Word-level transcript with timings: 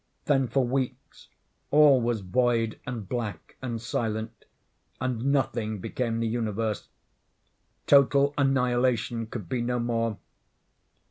Then, 0.25 0.47
for 0.47 0.65
weeks, 0.65 1.27
all 1.69 2.01
was 2.01 2.21
void, 2.21 2.79
and 2.87 3.07
black, 3.07 3.55
and 3.61 3.79
silent, 3.79 4.45
and 4.99 5.25
Nothing 5.31 5.77
became 5.77 6.19
the 6.19 6.27
universe. 6.27 6.87
Total 7.85 8.33
annihilation 8.35 9.27
could 9.27 9.47
be 9.47 9.61
no 9.61 9.77
more. 9.77 10.17